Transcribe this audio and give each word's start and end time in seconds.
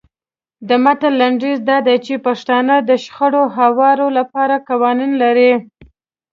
د 0.67 0.69
متن 0.83 1.13
لنډیز 1.21 1.57
دا 1.69 1.77
دی 1.87 1.97
چې 2.05 2.23
پښتانه 2.27 2.75
د 2.89 2.91
شخړو 3.03 3.43
هواري 3.57 4.07
لپاره 4.17 4.55
قوانین 4.69 5.11
لري. 5.23 5.53